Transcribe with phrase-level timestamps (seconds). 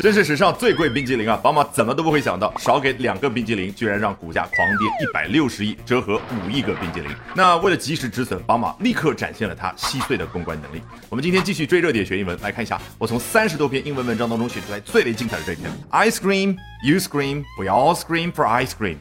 [0.00, 1.36] 真是史上最贵冰激凌啊！
[1.36, 7.10] 宝马怎么都不会想到，少给两个冰激凌，居然让股价狂跌一百六十亿，折合五亿个冰激凌。
[7.36, 10.80] 那为了及时止损，宝马立刻展现了它稀碎的公关能力。
[11.10, 18.96] 我们今天继续追热点学英文，来看一下我从三十多篇英文文章当中选出来最为精彩的这篇：Ice cream, you scream, we all scream for ice cream.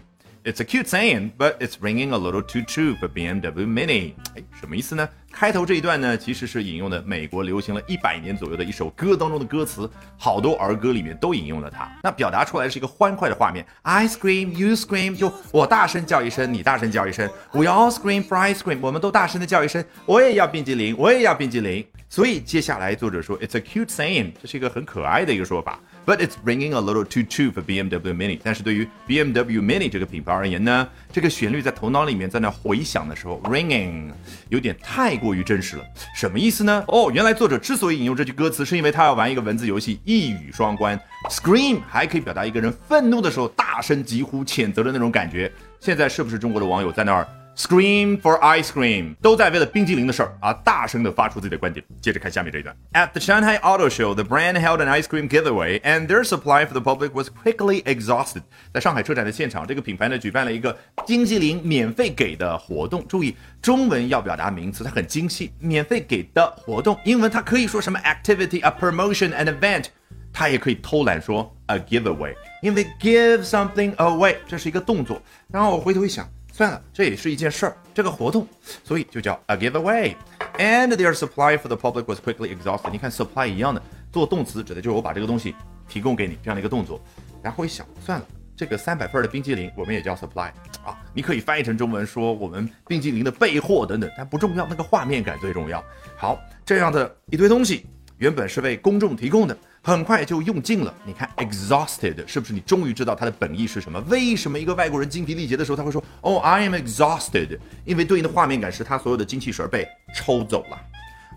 [0.50, 4.13] It's a cute saying, but it's ringing a little too true for BMW Mini。
[4.36, 5.07] 哎，什么意思呢？
[5.31, 11.88] 开头这一段呢，其实是引用的美国流行了一百年左右的一首歌当中的歌词，好多儿歌里面都引用了它。
[12.02, 21.86] 那表达出来是一个欢快的画面，I scream, you scream，就我大声叫一声，你大声叫一声，We all scream for ice cream，我们都大声的叫一声，我也要冰激凌，我也要冰激凌。
[22.12, 25.80] 所以接下来作者说，It's a cute saying，这是一个很可爱的一个说法。
[26.08, 28.40] But it's ringing a little too true for BMW Mini。
[28.44, 34.12] 但是对于 BMW Mini 这个品牌而言呢，这个旋律在头脑里面在那回响的时候，ringing
[34.50, 35.84] 有点太过于真实了。
[36.16, 36.84] 什么意思呢？
[36.88, 41.00] 哦，原来作者之所以引用这句歌词，是因为他要玩一个文字游戏，一语双关。
[41.30, 45.52] Scream 还可以表达一个人愤怒的时候大声疾呼、谴责的那种感觉。
[45.80, 47.28] 现在是不是中国的网友在那儿
[47.59, 51.85] ？Scream for ice cream，都在为了冰激凌的事儿啊，大声的发出自己的观点。
[51.99, 52.73] 接着看下面这一段。
[52.93, 56.71] At the Shanghai Auto Show, the brand held an ice cream giveaway, and their supply for
[56.71, 58.43] the public was quickly exhausted.
[58.73, 60.73] 在上海车展的现场，这个品牌呢举办了一个
[61.05, 63.05] 冰激凌免费给的活动。
[63.09, 66.97] 注意，中文要表达名词，它很精细，免费给的活动。
[67.03, 69.87] 英文它可以说什么 activity, a promotion, an event，
[70.31, 75.21] 它也可以偷懒说 a giveaway，因为 give something away 这是一个动作。
[75.52, 76.25] 然后我回头一想。
[76.59, 78.45] 算了，这也是一件事儿，这个活动，
[78.83, 80.13] 所以就叫 a giveaway。
[80.57, 82.91] And their supply for the public was quickly exhausted。
[82.91, 85.55] 你看 supply 一样的，做动词指的就是我把这个东西
[85.87, 86.99] 提供给你这样的一个动作。
[87.41, 88.25] 然后一想，算了，
[88.57, 90.52] 这个三百份的冰激凌我们也叫 supply
[90.83, 90.99] 啊。
[91.13, 95.81] 你可以翻译成中文说我们冰激凌的备货等等，但不重要，那个画面感最重要。
[96.17, 97.85] 好，这样的一堆东西
[98.20, 99.58] 原本是为公众提供的。
[99.81, 100.94] 很快就用尽了。
[101.06, 102.52] 你看，exhausted 是不是？
[102.52, 104.00] 你终于知道它的本意是什么？
[104.09, 107.58] 为什么一个外国人精疲力竭的时候，他会说，Oh, I am exhausted？
[107.86, 110.77] 因为对应的画面感是他所有的精气神被抽走了。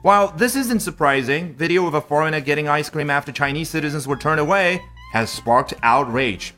[0.03, 4.19] While this isn't surprising, video of a foreigner getting ice cream after Chinese citizens were
[4.19, 4.81] turned away
[5.15, 6.51] has sparked outrage.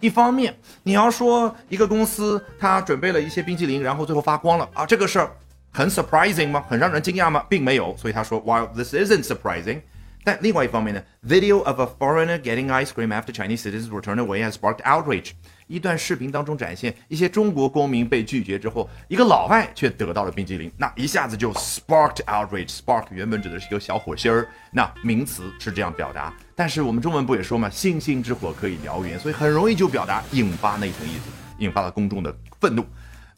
[0.00, 5.30] 一方面，你要说一个公司他准备了一些冰淇淋，然后最后发光了啊，这个事儿
[5.72, 6.64] 很 surprising 吗？
[6.68, 7.44] 很让人惊讶吗？
[7.48, 7.96] 并没有。
[7.96, 9.80] 所以他说，While this isn't surprising。
[10.22, 15.30] 但另外一方面呢，video of a foreigner getting ice cream after Chinese citizens were turned away has sparked outrage。
[15.66, 22.68] 一段视频当中展现一些中国公民被拒绝之后，一个老外却得到了冰激凌，那一下子就 sparked outrage。
[22.68, 31.30] spark 原本指的是一个小火星儿，那名词是这样表达，但是我们中文不也说嘛，星星之火可以燎原，所以很容易就表达引发那层意思，
[31.60, 32.84] 引发了公众的愤怒。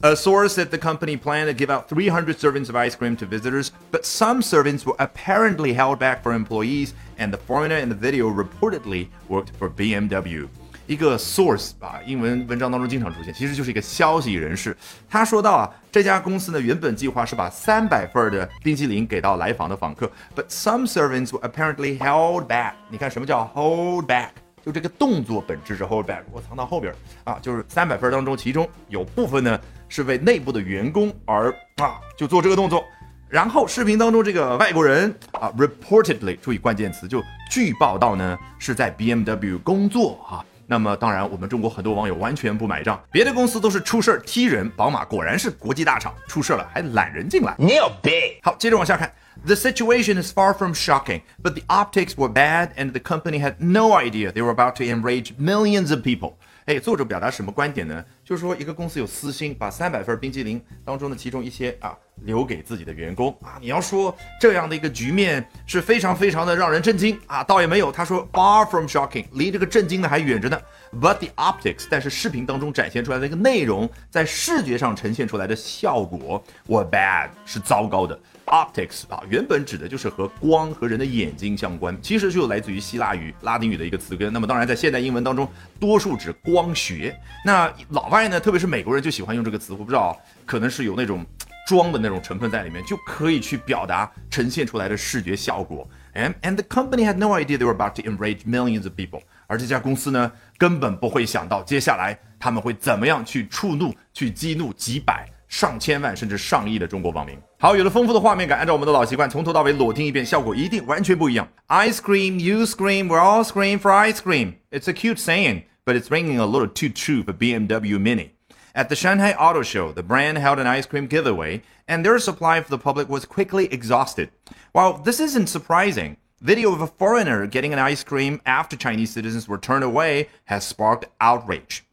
[0.01, 3.25] A source said the company planned to give out 300 servings of ice cream to
[3.25, 7.95] visitors, but some servings were apparently held back for employees, and the foreigner in the
[7.95, 10.47] video reportedly worked for BMW.
[10.85, 14.77] 一个 source 啊，英文文章当中经常出现，其实就是一个消息人士。
[15.09, 22.73] 他说到啊，这家公司呢原本计划是把三百份的冰淇淋给到来访的访客，but some servings were apparently held back。
[22.89, 24.29] 你看什么叫 hold back？
[24.63, 26.93] 就这个动作本质是 hold back，我藏到后边
[27.23, 29.59] 啊，就是三百分当中，其中有部分呢
[29.92, 32.82] 是为内部的员工而啊就做这个动作，
[33.28, 48.10] 然后视频当中这个外国人啊 reportedly 注意关键词，就据报道呢是在 BMW 工作啊，那么当然我们中国很多网友完全不买账，别的公司都是出事儿踢人，宝马果然是国际大厂，出事了还揽人进来，牛逼！
[48.42, 49.12] 好，接着往下看。
[49.44, 53.90] The situation is far from shocking, but the optics were bad and the company had no
[53.98, 56.36] idea they were about to enrage millions of people.
[56.64, 58.04] 哎，作者表达什么观点呢？
[58.32, 61.94] 就是说，一个公司有私心，把三百份冰激凌当中的其中一些啊
[62.24, 63.58] 留给自己的员工啊。
[63.60, 67.90] 你要说这样的一个局面是非常非常的让人震惊啊，倒也没有。
[67.90, 70.60] 他说 far from shocking，离这个震惊呢还远着呢。
[70.92, 78.18] But the optics，但是视频当中展现出来的一个内容，在视觉上呈现出来的效果，were bad，是糟糕的。
[78.44, 84.30] Optics 啊，原本指的就是和光和人的眼睛相关，其实就来自于希腊语、拉丁语的一个词根。
[84.30, 85.48] 那么当然，在现代英文当中，
[85.80, 87.18] 多数指光学。
[87.46, 91.24] 那老外呢，特别是美国人就喜欢用这个词，我不知道，可能是有那种
[91.67, 95.87] 装的那种成分在里面，就可以去表达呈现出来的视觉效果。
[96.13, 99.21] And and the company had no idea they were about to enrage millions of people。
[99.47, 105.27] 而这家公司呢，根本不会想到接下来他们会怎么样去触怒、去激怒几百。
[105.47, 107.33] 上千万甚至上亿的中国网民。
[107.57, 111.47] 好，有了丰富的画面感，按照我们的老习惯，从头到尾裸听一遍，效果一定完全不一样。
[111.69, 114.55] Ice cream, you scream, we all scream for ice cream.
[114.71, 118.30] It's a cute saying, but it's ringing a little too true for BMW Mini.
[118.74, 122.60] At the Shanghai Auto Show, the brand held an ice cream giveaway, and their supply
[122.60, 124.30] for the public was quickly exhausted.
[124.72, 129.46] While this isn't surprising, Video of a foreigner getting an ice cream after Chinese citizens
[129.46, 131.84] were turned away has sparked outrage.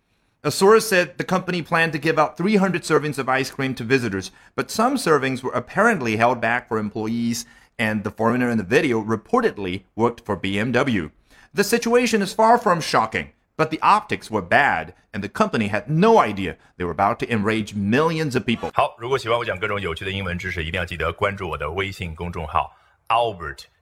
[0.44, 3.84] A source said the company planned to give out 300 servings of ice cream to
[3.84, 7.46] visitors, but some servings were apparently held back for employees,
[7.78, 11.12] and the foreigner in the video reportedly worked for BMW.
[11.54, 15.89] The situation is far from shocking, but the optics were bad, and the company had
[15.89, 18.71] no idea they were about to enrage millions of people.
[18.75, 22.77] 好，如果喜欢我讲各种有趣的英文知识，一定要记得关注我的微信公众号
[23.09, 23.65] Albert。